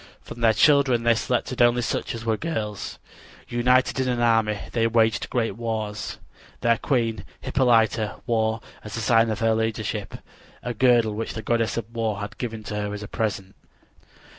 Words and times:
From 0.23 0.41
their 0.41 0.53
children 0.53 1.03
they 1.03 1.13
selected 1.13 1.61
only 1.61 1.83
such 1.83 2.15
as 2.15 2.25
were 2.25 2.35
girls. 2.35 2.97
United 3.47 3.99
in 3.99 4.07
an 4.07 4.19
army, 4.19 4.57
they 4.71 4.87
waged 4.87 5.29
great 5.29 5.55
wars. 5.55 6.17
Their 6.61 6.79
queen, 6.79 7.23
Hippolyta, 7.41 8.15
wore, 8.25 8.61
as 8.83 8.97
a 8.97 8.99
sign 8.99 9.29
of 9.29 9.41
her 9.41 9.53
leadership, 9.53 10.15
a 10.63 10.73
girdle 10.73 11.13
which 11.13 11.35
the 11.35 11.43
goddess 11.43 11.77
of 11.77 11.85
war 11.95 12.19
had 12.19 12.39
given 12.39 12.63
her 12.63 12.91
as 12.95 13.03
a 13.03 13.07
present. 13.07 13.53